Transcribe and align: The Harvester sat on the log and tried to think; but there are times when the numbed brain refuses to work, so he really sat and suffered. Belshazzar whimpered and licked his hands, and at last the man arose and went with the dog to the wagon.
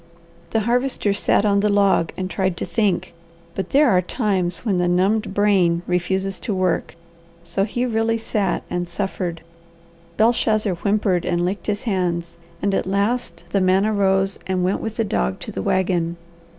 The 0.49 0.61
Harvester 0.61 1.13
sat 1.13 1.45
on 1.45 1.59
the 1.59 1.69
log 1.69 2.11
and 2.17 2.27
tried 2.27 2.57
to 2.57 2.65
think; 2.65 3.13
but 3.53 3.69
there 3.69 3.91
are 3.91 4.01
times 4.01 4.65
when 4.65 4.79
the 4.79 4.87
numbed 4.87 5.35
brain 5.35 5.83
refuses 5.85 6.39
to 6.39 6.55
work, 6.55 6.95
so 7.43 7.65
he 7.65 7.85
really 7.85 8.17
sat 8.17 8.63
and 8.67 8.87
suffered. 8.87 9.41
Belshazzar 10.17 10.73
whimpered 10.73 11.23
and 11.23 11.45
licked 11.45 11.67
his 11.67 11.83
hands, 11.83 12.37
and 12.63 12.73
at 12.73 12.87
last 12.87 13.43
the 13.49 13.61
man 13.61 13.85
arose 13.85 14.39
and 14.47 14.63
went 14.63 14.81
with 14.81 14.95
the 14.97 15.03
dog 15.05 15.39
to 15.41 15.51
the 15.51 15.61
wagon. 15.61 16.17